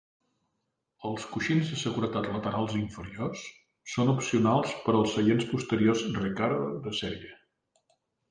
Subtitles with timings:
[1.09, 3.43] Els coixins de seguretat laterals inferiors
[3.95, 7.37] són opcionals per als seients posteriors Recaro de sèrie.